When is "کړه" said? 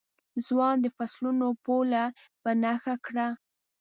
3.05-3.27